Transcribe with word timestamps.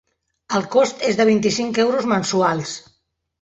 El 0.59 0.63
cost 0.75 1.05
és 1.09 1.19
de 1.19 1.27
vint-i-cinc 1.31 1.83
euros 1.85 2.09
mensuals. 2.15 2.73